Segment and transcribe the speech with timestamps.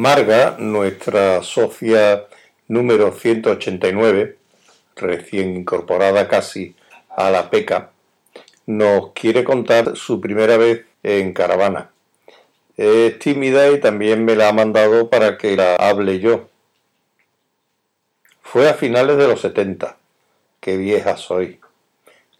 [0.00, 2.24] Marga, nuestra socia
[2.68, 4.38] número 189,
[4.96, 6.74] recién incorporada casi
[7.10, 7.90] a la PECA,
[8.64, 11.90] nos quiere contar su primera vez en caravana.
[12.78, 16.48] Es tímida y también me la ha mandado para que la hable yo.
[18.40, 19.98] Fue a finales de los 70.
[20.60, 21.60] Qué vieja soy.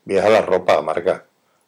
[0.06, 1.26] Vieja la ropa, Marga.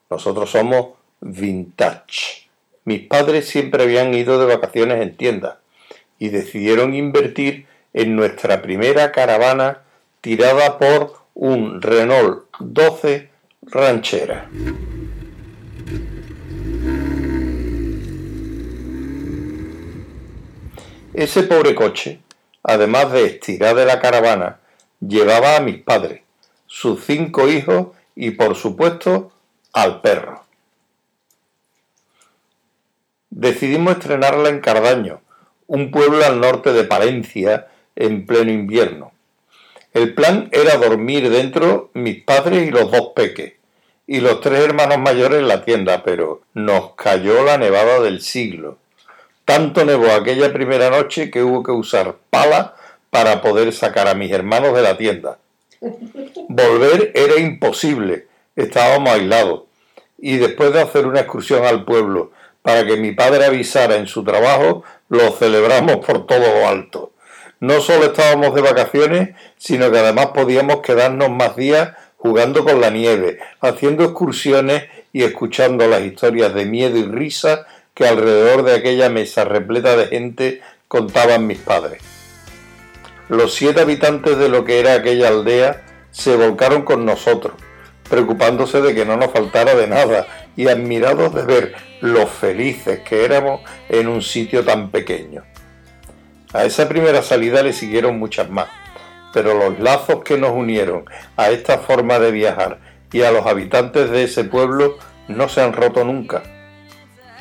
[0.08, 2.48] Nosotros somos vintage.
[2.86, 5.56] Mis padres siempre habían ido de vacaciones en tiendas
[6.22, 9.82] y decidieron invertir en nuestra primera caravana
[10.20, 13.28] tirada por un Renault 12
[13.62, 14.48] ranchera.
[21.12, 22.20] Ese pobre coche,
[22.62, 24.60] además de estirar de la caravana,
[25.00, 26.22] llevaba a mis padres,
[26.68, 29.32] sus cinco hijos y por supuesto
[29.72, 30.44] al perro.
[33.30, 35.20] Decidimos estrenarla en Cardaño,
[35.72, 39.12] un pueblo al norte de Palencia en pleno invierno.
[39.94, 43.54] El plan era dormir dentro mis padres y los dos peques,
[44.06, 48.76] y los tres hermanos mayores en la tienda, pero nos cayó la nevada del siglo.
[49.46, 52.74] Tanto nevó aquella primera noche que hubo que usar pala
[53.08, 55.38] para poder sacar a mis hermanos de la tienda.
[56.50, 59.62] Volver era imposible, estábamos aislados,
[60.18, 62.30] y después de hacer una excursión al pueblo
[62.62, 67.12] para que mi padre avisara en su trabajo, lo celebramos por todo lo alto.
[67.60, 72.90] No solo estábamos de vacaciones, sino que además podíamos quedarnos más días jugando con la
[72.90, 79.08] nieve, haciendo excursiones y escuchando las historias de miedo y risa que alrededor de aquella
[79.10, 82.02] mesa repleta de gente contaban mis padres.
[83.28, 87.54] Los siete habitantes de lo que era aquella aldea se volcaron con nosotros,
[88.08, 93.24] preocupándose de que no nos faltara de nada y admirados de ver lo felices que
[93.24, 95.44] éramos en un sitio tan pequeño.
[96.52, 98.68] A esa primera salida le siguieron muchas más,
[99.32, 101.04] pero los lazos que nos unieron
[101.36, 102.78] a esta forma de viajar
[103.12, 104.98] y a los habitantes de ese pueblo
[105.28, 106.42] no se han roto nunca.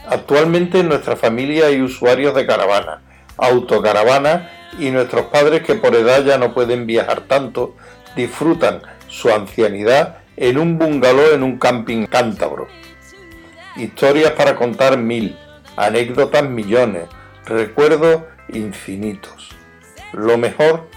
[0.08, 3.02] Actualmente en nuestra familia hay usuarios de caravana,
[3.38, 7.76] autocaravana y nuestros padres que por edad ya no pueden viajar tanto,
[8.16, 12.68] disfrutan su ancianidad en un bungalow en un camping cántabro.
[13.78, 15.38] Historias para contar mil,
[15.78, 17.08] anécdotas millones,
[17.46, 19.50] recuerdos infinitos.
[20.14, 20.90] Lo mejor,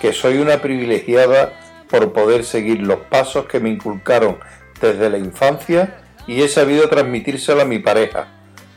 [0.00, 1.52] que soy una privilegiada
[1.90, 4.38] por poder seguir los pasos que me inculcaron
[4.80, 8.28] desde la infancia y he sabido transmitírselo a mi pareja,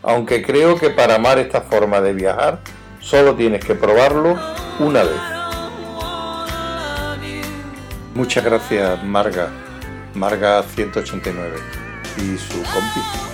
[0.01, 2.59] aunque creo que para amar esta forma de viajar
[2.99, 4.37] solo tienes que probarlo
[4.79, 5.21] una vez.
[8.15, 9.49] Muchas gracias Marga,
[10.15, 11.55] Marga 189
[12.17, 13.32] y su compi.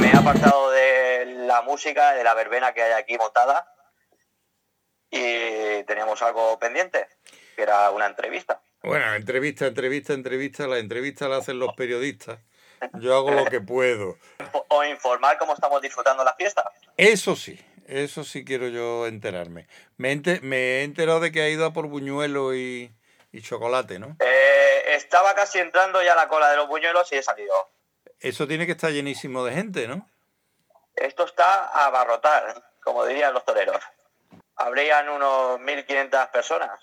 [0.00, 3.66] Me he apartado de la música, de la verbena que hay aquí montada,
[5.10, 7.06] y teníamos algo pendiente,
[7.56, 8.60] que era una entrevista.
[8.82, 12.38] Bueno, entrevista, entrevista, entrevista, la entrevista la hacen los periodistas.
[13.00, 14.16] Yo hago lo que puedo.
[14.68, 16.70] O informar cómo estamos disfrutando la fiesta.
[16.96, 19.66] Eso sí, eso sí quiero yo enterarme.
[19.96, 22.92] Me, he enterado de que ha ido a por buñuelo y,
[23.32, 24.16] y chocolate, ¿no?
[24.20, 27.54] Eh, estaba casi entrando ya la cola de los buñuelos y he salido.
[28.20, 30.08] Eso tiene que estar llenísimo de gente, ¿no?
[30.96, 33.78] Esto está a abarrotar, como dirían los toreros.
[34.56, 36.80] Habrían unos 1.500 personas.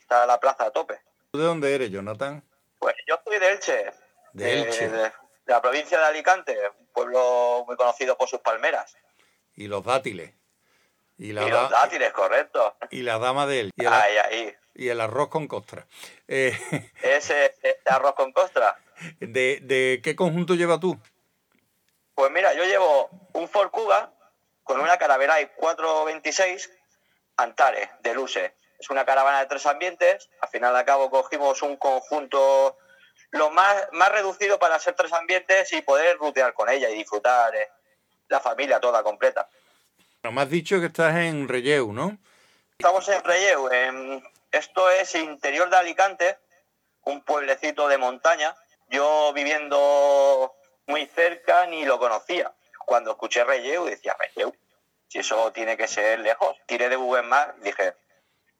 [0.00, 1.00] Está la plaza a tope.
[1.32, 2.44] ¿Tú de dónde eres, Jonathan?
[2.78, 3.92] Pues yo soy de Elche.
[4.32, 4.88] De Elche.
[4.88, 5.12] De,
[5.46, 8.96] la provincia de Alicante, un pueblo muy conocido por sus palmeras.
[9.54, 10.32] Y los dátiles.
[11.18, 12.76] Y, los dátiles, correcto.
[12.90, 13.70] Y la dama de él.
[13.76, 15.86] Y ahí, ahí y el arroz con costra.
[16.28, 16.56] Eh,
[17.02, 17.54] ¿Ese,
[17.86, 18.78] arroz con costra?
[19.20, 20.98] De, qué conjunto llevas tú?
[22.14, 24.12] Pues mira, yo llevo un Ford Cuba
[24.64, 26.70] con una Caraveray 426
[27.36, 28.54] Antares de Luce.
[28.78, 30.28] Es una caravana de tres ambientes.
[30.40, 32.78] Al final de cabo cogimos un conjunto
[33.30, 37.54] lo más, más reducido para ser tres ambientes y poder rutear con ella y disfrutar
[37.54, 37.68] eh,
[38.28, 39.48] la familia toda completa.
[40.20, 42.18] Pero me has dicho que estás en Relleu, ¿no?
[42.78, 46.38] Estamos en Relleu, en esto es interior de Alicante,
[47.04, 48.54] un pueblecito de montaña.
[48.88, 50.54] Yo viviendo
[50.86, 52.52] muy cerca ni lo conocía.
[52.84, 54.54] Cuando escuché Reyeu decía, Reyeu,
[55.08, 56.56] si eso tiene que ser lejos.
[56.66, 57.94] Tiré de Google Maps dije,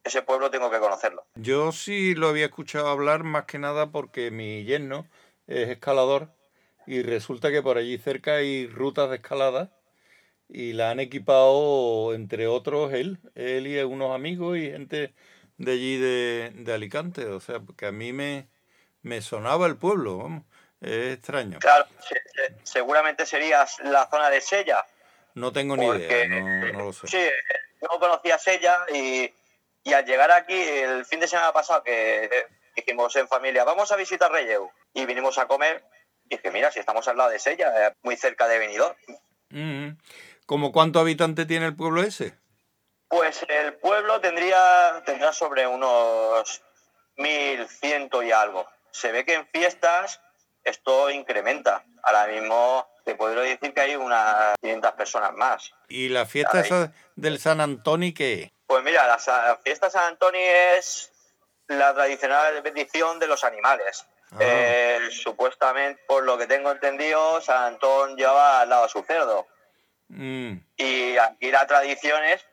[0.03, 1.25] ese pueblo tengo que conocerlo.
[1.35, 5.09] Yo sí lo había escuchado hablar más que nada porque mi yerno
[5.47, 6.31] es escalador
[6.87, 9.73] y resulta que por allí cerca hay rutas de escalada
[10.49, 15.13] y la han equipado, entre otros, él, él y unos amigos y gente
[15.59, 17.27] de allí de, de Alicante.
[17.27, 18.49] O sea, porque a mí me,
[19.07, 20.43] me sonaba el pueblo, vamos.
[20.81, 21.59] Es extraño.
[21.61, 21.87] Claro,
[22.65, 24.85] seguramente sería la zona de Sella.
[25.35, 26.27] No tengo ni idea,
[26.73, 27.07] no, lo sé.
[27.07, 27.31] Sí,
[27.81, 29.33] yo conocía Sella y,
[29.85, 33.97] y, al llegar aquí el fin de semana pasado que dijimos en familia, vamos a
[33.97, 35.85] visitar Reyeu y vinimos a comer,
[36.29, 38.97] y dije, mira, si estamos al lado de Sella, muy cerca de Benidorm.
[39.51, 39.91] Mm
[40.47, 42.35] ¿Cómo cuánto habitante tiene el pueblo ese?
[43.09, 46.63] Pues el pueblo tendría, tendrá sobre unos
[47.17, 48.67] 1.100 y algo.
[48.97, 50.21] Se ve que en fiestas
[50.65, 51.85] esto incrementa.
[52.03, 55.71] Ahora mismo te puedo decir que hay unas 500 personas más.
[55.89, 58.51] ¿Y la fiesta esa del San Antonio qué?
[58.67, 61.13] Pues mira, la fiesta San Antonio es
[61.69, 64.07] la tradicional bendición de los animales.
[64.33, 64.39] Ah.
[64.41, 69.47] Eh, supuestamente, por lo que tengo entendido, San Antón lleva al lado a su cerdo.
[70.09, 70.55] Mm.
[70.77, 72.45] Y aquí la tradición es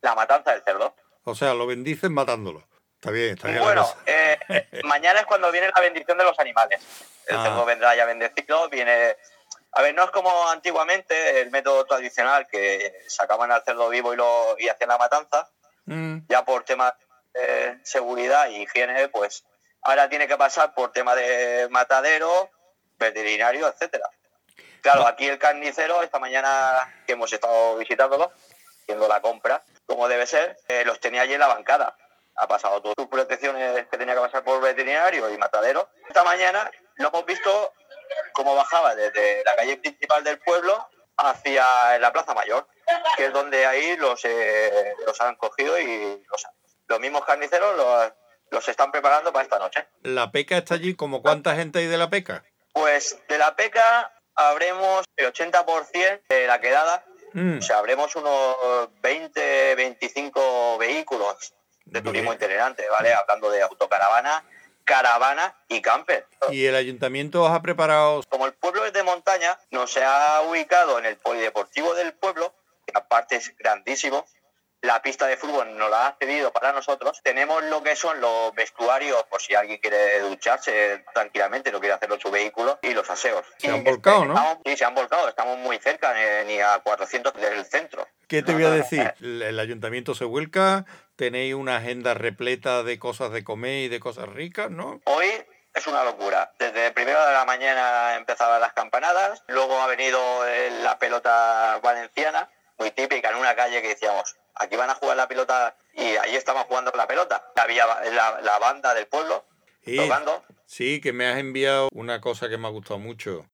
[0.00, 0.94] la matanza del cerdo.
[1.24, 2.64] O sea, lo bendicen matándolo.
[3.00, 3.62] Está bien, está bien.
[3.62, 4.38] Bueno, eh,
[4.84, 6.82] mañana es cuando viene la bendición de los animales.
[7.26, 7.42] El ah.
[7.44, 9.16] cerdo vendrá ya bendecido, viene...
[9.72, 14.16] A ver, no es como antiguamente el método tradicional que sacaban al cerdo vivo y,
[14.16, 15.48] lo, y hacían la matanza.
[15.86, 16.18] Mm.
[16.28, 16.92] Ya por temas
[17.32, 19.44] de seguridad y higiene, pues
[19.80, 22.50] ahora tiene que pasar por tema de matadero,
[22.98, 24.10] veterinario, etcétera.
[24.82, 28.30] Claro, aquí el carnicero, esta mañana que hemos estado visitándolo,
[28.82, 31.96] haciendo la compra, como debe ser, eh, los tenía allí en la bancada.
[32.40, 35.90] Ha pasado todas sus protecciones que tenía que pasar por veterinario y matadero.
[36.08, 37.74] Esta mañana lo hemos visto
[38.32, 42.66] cómo bajaba desde la calle principal del pueblo hacia la Plaza Mayor,
[43.16, 46.46] que es donde ahí los, eh, los han cogido y los,
[46.88, 48.12] los mismos carniceros los,
[48.50, 49.86] los están preparando para esta noche.
[50.02, 50.94] ¿La peca está allí?
[50.94, 52.44] ¿Como cuánta gente hay de la peca?
[52.72, 57.04] Pues de la peca habremos el 80% de la quedada,
[57.34, 57.58] mm.
[57.58, 58.56] o sea, habremos unos
[59.02, 61.54] 20, 25 vehículos
[61.90, 63.12] de turismo itinerante, ¿vale?
[63.12, 64.44] Hablando de autocaravana,
[64.84, 66.26] caravana y camper.
[66.50, 68.22] ¿Y el ayuntamiento os ha preparado?
[68.28, 72.54] Como el pueblo es de montaña, nos ha ubicado en el polideportivo del pueblo,
[72.86, 74.26] que aparte es grandísimo,
[74.82, 77.20] la pista de fútbol nos la ha cedido para nosotros.
[77.22, 82.14] Tenemos lo que son los vestuarios, por si alguien quiere ducharse tranquilamente, no quiere hacerlo
[82.14, 83.44] en su vehículo, y los aseos.
[83.58, 84.60] Se han volcado, ¿no?
[84.64, 85.28] sí, se han volcado.
[85.28, 86.14] Estamos muy cerca,
[86.44, 88.08] ni a 400 del centro.
[88.30, 89.12] ¿Qué te voy a decir?
[89.20, 90.86] El ayuntamiento se vuelca,
[91.16, 95.00] tenéis una agenda repleta de cosas de comer y de cosas ricas, ¿no?
[95.06, 95.26] Hoy
[95.74, 96.52] es una locura.
[96.56, 100.20] Desde primero de la mañana empezaban las campanadas, luego ha venido
[100.84, 102.48] la pelota valenciana,
[102.78, 106.36] muy típica, en una calle que decíamos, aquí van a jugar la pelota y ahí
[106.36, 107.50] estamos jugando la pelota.
[107.56, 109.44] Había la, banda del pueblo
[109.84, 110.44] tocando.
[110.66, 113.44] Sí, que me has enviado una cosa que me ha gustado mucho.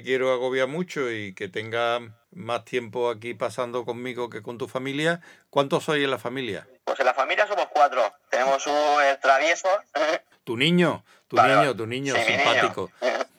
[0.00, 5.20] Quiero agobiar mucho y que tenga más tiempo aquí pasando conmigo que con tu familia.
[5.50, 6.66] ¿Cuántos sois en la familia?
[6.84, 8.02] Pues en la familia somos cuatro.
[8.30, 8.74] Tenemos un
[9.20, 9.68] travieso.
[10.44, 12.90] Tu niño, tu niño, tu niño, simpático.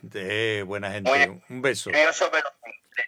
[0.01, 1.41] De buena gente.
[1.49, 1.89] un beso.
[1.89, 2.49] Curioso, pero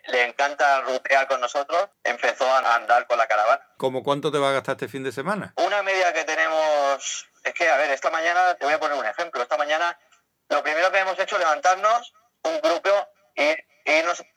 [0.07, 1.87] le encanta rutear con nosotros.
[2.03, 3.61] Empezó a andar con la caravana.
[3.77, 5.53] ¿Cómo cuánto te va a gastar este fin de semana?
[5.55, 7.25] Una media que tenemos.
[7.45, 9.41] Es que, a ver, esta mañana, te voy a poner un ejemplo.
[9.41, 9.97] Esta mañana,
[10.49, 12.89] lo primero que hemos hecho es levantarnos un grupo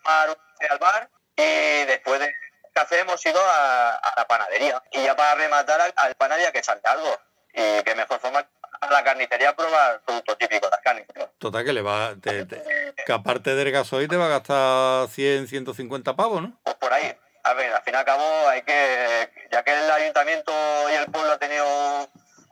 [0.05, 0.23] a
[0.71, 2.35] al bar y después de
[2.73, 4.83] café hemos ido a, la panadería.
[4.93, 7.19] Y ya para rematar al, panadería que salga algo.
[7.53, 8.47] Y que mejor forma
[8.81, 11.07] a la carnicería probar productos típicos de la carne.
[11.39, 12.15] Total, que le va.
[12.23, 16.61] que aparte del gasoil te va a gastar 100, 150 pavos, ¿no?
[16.63, 17.17] Pues por ahí.
[17.45, 19.31] A ver, al fin y al cabo hay que.
[19.51, 20.53] Ya que el ayuntamiento
[20.91, 21.67] y el pueblo ha tenido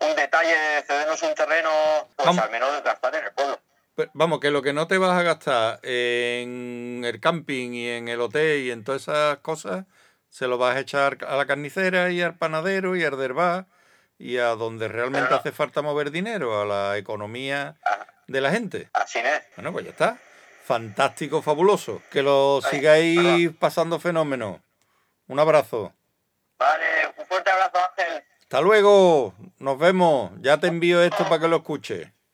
[0.01, 1.71] un detalle de cedernos un terreno,
[2.17, 3.46] pues al menos gastar en el pueblo
[4.15, 8.21] vamos, que lo que no te vas a gastar en el camping y en el
[8.21, 9.87] hotel y en todas esas cosas,
[10.29, 13.67] se lo vas a echar a la carnicera y al panadero y al derbar
[14.19, 17.77] y a donde realmente hace falta mover dinero, a la economía
[18.27, 18.89] de la gente.
[18.93, 19.43] Así es.
[19.57, 20.19] Bueno, pues ya está.
[20.65, 22.03] Fantástico, fabuloso.
[22.11, 24.63] Que lo sigáis pasando fenómeno.
[25.29, 25.93] Un abrazo.
[26.59, 26.85] Vale,
[27.17, 28.25] un fuerte abrazo, Ángel.
[28.41, 29.35] Hasta luego.
[29.59, 30.33] Nos vemos.
[30.41, 32.09] Ya te envío esto para que lo escuches.